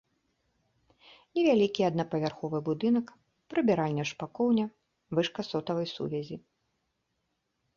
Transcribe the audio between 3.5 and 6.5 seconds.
прыбіральня-шпакоўня, вышка сотавай сувязі.